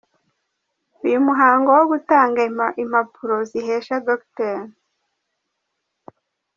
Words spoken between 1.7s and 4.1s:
wo gutanga impapuro zihesha